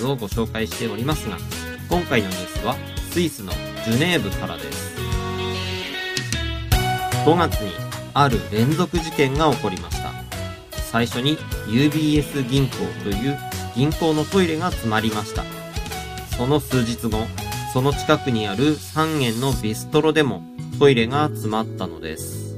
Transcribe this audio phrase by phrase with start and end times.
[0.00, 1.36] スをご紹介しておりますが
[1.90, 2.74] 今回のニュースは
[3.12, 3.52] スイスの
[3.84, 4.96] ジュネーブからです。
[7.26, 7.72] 5月に
[8.14, 10.10] ある連続事件が起こりました。
[10.90, 11.36] 最初に
[11.66, 13.36] UBS 銀行という
[13.76, 15.44] 銀行のトイレが詰まりました。
[16.36, 17.26] その数日後
[17.72, 20.42] その近くにある3軒のビストロでも
[20.78, 22.56] トイレが詰まったのです。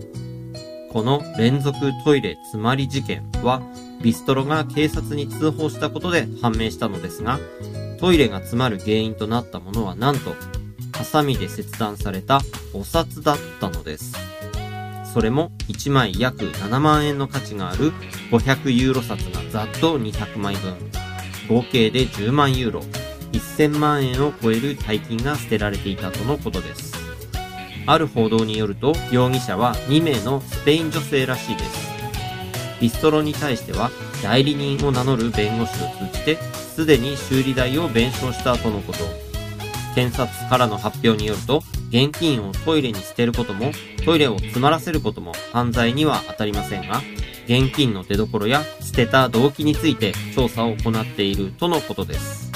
[0.93, 3.63] この連続トイレ詰まり事件は
[4.03, 7.39] ビストロが警察に通報したことで判明したのですが、
[7.99, 10.35] トイレが詰まる原因となったものはなんと、
[10.97, 12.41] ハサミで切断された
[12.73, 14.15] お札だったのです。
[15.13, 17.93] それも1枚約7万円の価値がある
[18.31, 20.75] 500ユーロ札がざっと200枚分。
[21.49, 22.81] 合計で10万ユーロ、
[23.33, 26.93] 1000万円を超える大金が捨てられていたとのことです。
[27.87, 31.92] ある報道によると、容疑者は2名のスペイン女性らしいです。
[32.83, 33.93] ビストロに対しては
[34.25, 38.99] 代理人を名乗る弁護士を通じてすでに修理代を弁償したとのこと。
[39.95, 43.71] 検察からの発表によると現金をトイレに捨てることも
[44.05, 47.03] トイレを詰まらせることも犯罪には当たりませんが
[47.45, 52.51] 現金の出所や捨てた動機について調査を行っているとのことです。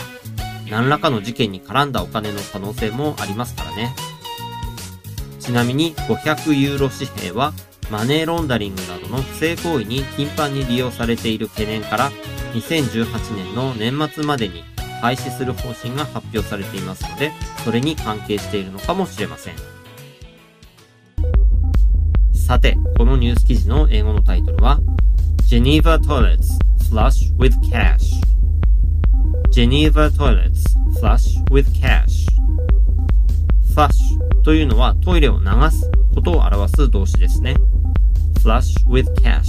[0.69, 3.95] 何らかの事件に絡んだお金の可能性もありますからね。
[5.39, 7.53] ちなみに500ユーロ紙幣は
[7.91, 12.11] マネーロンダリングなどの不正行為に頻繁に利用されている懸念から、
[12.55, 14.65] 2018年の年末までに
[15.01, 17.33] 廃止する方針が発表されていますので、
[17.65, 19.55] それに関係しているのかもしれません。
[22.35, 24.81] さて、このニュース記事の英語のタイトルは、
[25.49, 26.59] Geneva Toilets
[26.91, 28.21] Flush with Cash
[29.53, 30.65] Geneva Toilets
[31.01, 32.27] Flush with Cash
[33.75, 33.91] Flush
[34.43, 37.55] というのはトイレを流すことを表す動詞ですね。
[38.47, 39.43] Flush with cash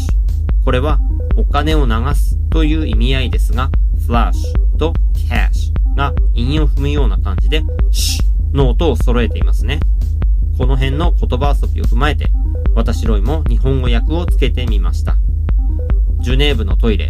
[0.65, 0.99] これは
[1.35, 3.69] お金を流すという意味合いですが、
[4.07, 4.33] flush
[4.79, 4.91] と
[5.29, 9.79] cash が韻を踏むような感じで、シの音を揃えていますね。
[10.57, 12.31] この辺の言葉遊びを踏まえて、
[12.73, 15.15] 私ロイも日本語訳をつけてみました。
[16.21, 17.09] ジュネーブのトイレ、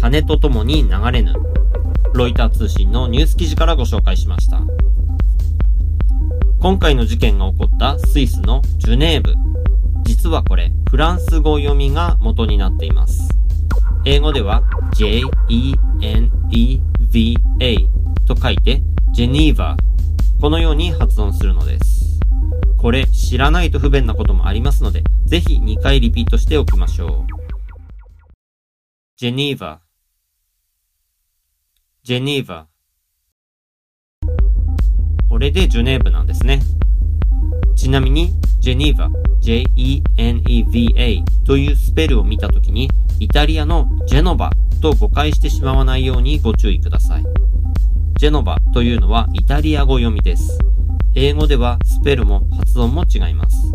[0.00, 1.32] 金とともに流れぬ。
[2.14, 4.60] ロイター通信のニュース記事からご紹介しました。
[6.60, 9.47] 今回の事件が起こったスイスのジュネーブ。
[10.08, 13.28] 実はこれ、フランス語読みが元になっています。
[14.06, 14.62] 英語では
[14.94, 15.26] J-E-N-E-V-A
[18.26, 18.80] と書いて
[19.12, 22.18] ジェニーバーこのように発音するのです。
[22.78, 27.32] これ知らないと不便なこともありますので、ぜひ2回リピートしておきましょう。
[29.18, 29.78] ジェニーバー
[32.02, 34.28] ジェニーバー
[35.28, 36.62] これでジュネーブなんですね。
[37.76, 38.32] ちなみに、
[38.68, 39.08] ジェニーバ、
[39.40, 44.50] J-E-N-E-V-A というスペルを見たときに、イタリアのジェノバ
[44.82, 47.24] と誤解してしまわないようにご注意ください。
[48.18, 50.58] ジェノバというのはイタリア語読みです。
[51.14, 53.72] 英語ではスペルも発音も違います。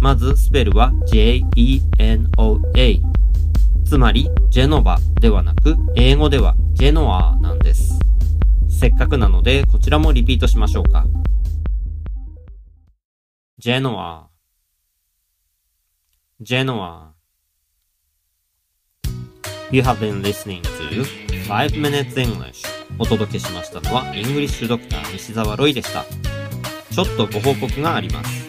[0.00, 3.00] まずスペルは J-E-N-O-A
[3.84, 8.00] つまりジェノバではなく英語ではジェノアなんです。
[8.68, 11.06] せっかくなので、こちらもリピートしましょうか。
[13.64, 14.28] ジェノア、
[16.38, 17.14] ジェノア。
[19.70, 21.02] You have been listening to
[21.48, 22.62] 5 Minutes English
[22.98, 26.04] お届けしましたのは、イングリッシュドクター西澤ロイでした。
[26.94, 28.46] ちょっとご報告があります。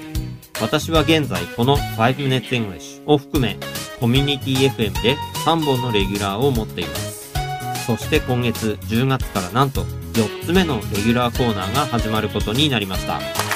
[0.61, 3.57] 私は現在この5 Minutes English を含め、
[4.01, 5.15] コミュニティ FM で
[5.45, 7.31] 3本のレギュラーを持っています。
[7.85, 13.54] そして今月10月からなんと4つ目のレギュラーコーナーが始まることになりました。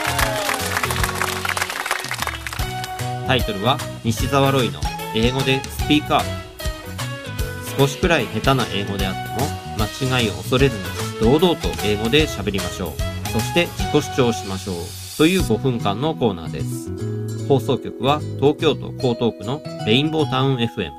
[3.29, 4.79] タイトルは西澤ロイの
[5.13, 7.77] 英語でスピーカー。
[7.77, 10.83] 少しくらい下手な英語であっても間違いを恐れずに
[11.21, 13.29] 堂々と英語で喋りましょう。
[13.29, 14.75] そして自己主張しましょう。
[15.15, 17.45] という5分間のコーナーです。
[17.45, 20.89] 放送局は東京都江東区のレインボータウン FM。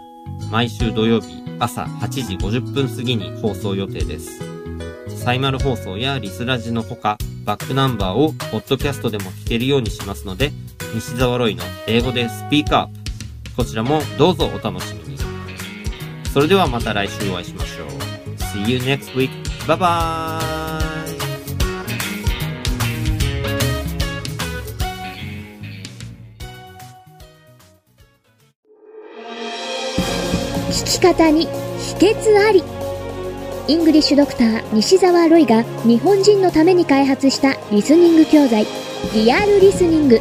[0.52, 4.38] 毎週土曜日朝8時50分過ぎに放送予定です。
[5.16, 10.52] サイマル放送やリスラジのほか、バックナンバーをポッドキャストでも聞けるようにしますので、
[10.94, 15.18] 西澤ロイの英語でスピーカーこちらもどうぞお楽しみに。
[16.32, 17.88] それではまた来週お会いしましょう。
[18.38, 19.30] See you next week.
[19.66, 20.60] Bye bye!
[30.90, 31.46] き方に
[31.78, 32.62] 秘訣あり
[33.68, 38.66] イングリッシュドクター西澤ロイが日本人のために開発したリスニング教材
[39.14, 40.20] リアルリスニング